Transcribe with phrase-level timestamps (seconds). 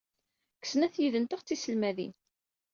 [0.59, 2.13] Deg snat yid-nteɣ d tiselmadin.